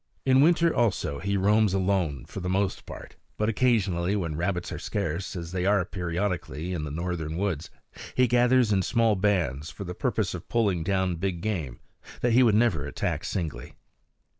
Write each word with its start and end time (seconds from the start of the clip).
In 0.25 0.41
winter 0.41 0.73
also 0.75 1.19
he 1.19 1.37
roams 1.37 1.75
alone 1.75 2.25
for 2.25 2.39
the 2.39 2.49
most 2.49 2.87
part; 2.87 3.17
but 3.37 3.49
occasionally, 3.49 4.15
when 4.15 4.35
rabbits 4.35 4.71
are 4.71 4.79
scarce, 4.79 5.35
as 5.35 5.51
they 5.51 5.63
are 5.63 5.85
periodically 5.85 6.73
in 6.73 6.85
the 6.85 6.89
northern 6.89 7.37
woods, 7.37 7.69
he 8.15 8.25
gathers 8.25 8.71
in 8.71 8.81
small 8.81 9.15
bands 9.15 9.69
for 9.69 9.83
the 9.83 9.93
purpose 9.93 10.33
of 10.33 10.49
pulling 10.49 10.81
down 10.83 11.17
big 11.17 11.39
game 11.41 11.81
that 12.21 12.33
he 12.33 12.41
would 12.41 12.55
never 12.55 12.87
attack 12.87 13.23
singly. 13.23 13.75